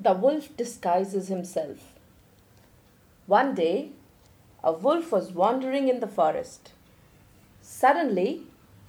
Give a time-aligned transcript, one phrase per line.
[0.00, 1.94] The wolf disguises himself.
[3.26, 3.90] One day,
[4.62, 6.70] a wolf was wandering in the forest.
[7.60, 8.44] Suddenly,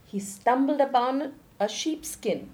[0.06, 2.52] he stumbled upon a sheepskin.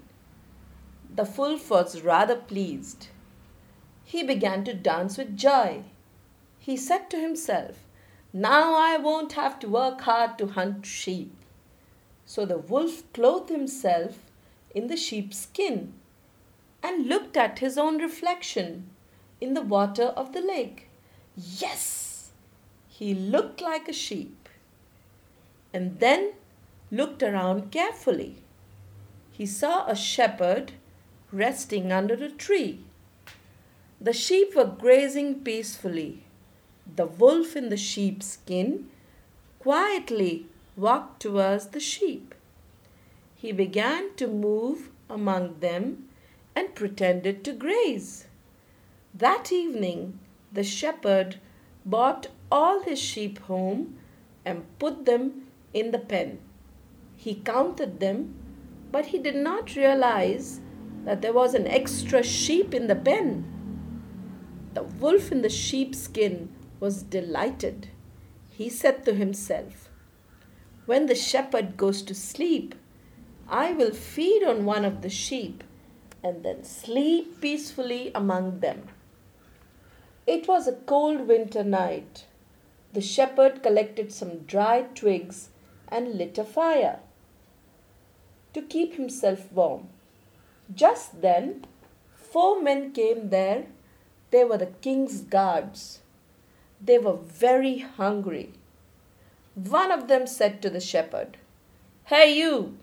[1.14, 3.08] The wolf was rather pleased.
[4.04, 5.82] He began to dance with joy.
[6.58, 7.84] He said to himself,
[8.32, 11.32] Now I won't have to work hard to hunt sheep.
[12.24, 14.18] So the wolf clothed himself
[14.74, 15.92] in the sheepskin
[16.86, 18.88] and looked at his own reflection
[19.40, 20.88] in the water of the lake.
[21.36, 22.30] Yes,
[22.86, 24.48] he looked like a sheep.
[25.74, 26.34] And then
[26.92, 28.36] looked around carefully.
[29.32, 30.72] He saw a shepherd
[31.32, 32.80] resting under a tree.
[34.00, 36.22] The sheep were grazing peacefully.
[36.94, 38.88] The wolf in the sheepskin
[39.58, 42.34] quietly walked towards the sheep.
[43.34, 46.08] He began to move among them
[46.56, 48.26] and pretended to graze.
[49.14, 50.18] That evening,
[50.50, 51.38] the shepherd
[51.84, 53.98] brought all his sheep home
[54.44, 56.38] and put them in the pen.
[57.14, 58.34] He counted them,
[58.90, 60.60] but he did not realize
[61.04, 63.44] that there was an extra sheep in the pen.
[64.72, 67.88] The wolf in the sheepskin was delighted.
[68.50, 69.90] He said to himself,
[70.86, 72.74] When the shepherd goes to sleep,
[73.48, 75.62] I will feed on one of the sheep
[76.26, 78.88] and then sleep peacefully among them.
[80.26, 82.24] It was a cold winter night.
[82.92, 85.50] The shepherd collected some dry twigs
[85.88, 86.98] and lit a fire
[88.54, 89.88] to keep himself warm.
[90.74, 91.64] Just then,
[92.14, 93.66] four men came there.
[94.30, 96.00] They were the king's guards.
[96.80, 98.52] They were very hungry.
[99.54, 101.36] One of them said to the shepherd,
[102.04, 102.78] Hey, you!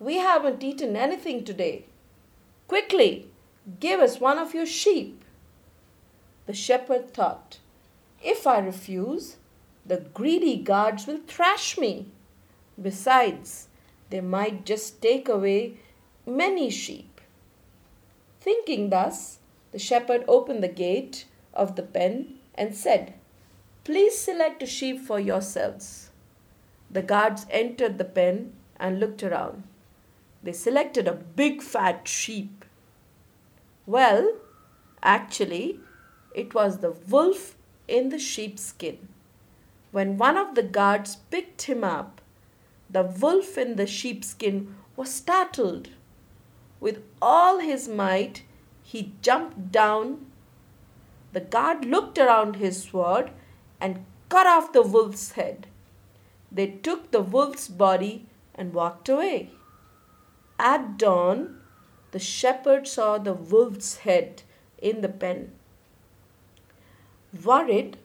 [0.00, 1.84] We haven't eaten anything today.
[2.68, 3.28] Quickly,
[3.80, 5.24] give us one of your sheep.
[6.46, 7.58] The shepherd thought,
[8.22, 9.36] If I refuse,
[9.84, 12.06] the greedy guards will thrash me.
[12.80, 13.68] Besides,
[14.10, 15.78] they might just take away
[16.26, 17.20] many sheep.
[18.40, 19.38] Thinking thus,
[19.72, 23.14] the shepherd opened the gate of the pen and said,
[23.84, 26.10] Please select a sheep for yourselves.
[26.90, 29.62] The guards entered the pen and looked around.
[30.46, 32.64] They selected a big fat sheep.
[33.84, 34.36] Well,
[35.02, 35.80] actually,
[36.36, 37.56] it was the wolf
[37.88, 39.08] in the sheepskin.
[39.90, 42.20] When one of the guards picked him up,
[42.88, 45.88] the wolf in the sheepskin was startled.
[46.78, 48.44] With all his might,
[48.84, 50.26] he jumped down.
[51.32, 53.32] The guard looked around his sword
[53.80, 55.66] and cut off the wolf's head.
[56.52, 59.50] They took the wolf's body and walked away.
[60.58, 61.60] At dawn,
[62.12, 64.42] the shepherd saw the wolf's head
[64.78, 65.52] in the pen.
[67.44, 67.98] Worried,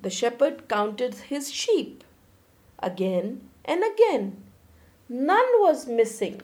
[0.00, 2.04] the shepherd counted his sheep
[2.78, 4.42] again and again.
[5.08, 6.42] None was missing.